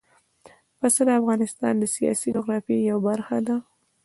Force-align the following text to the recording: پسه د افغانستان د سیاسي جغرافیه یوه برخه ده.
پسه 0.79 1.01
د 1.07 1.09
افغانستان 1.21 1.73
د 1.77 1.83
سیاسي 1.95 2.27
جغرافیه 2.35 2.79
یوه 2.89 3.01
برخه 3.09 3.37
ده. 3.47 3.55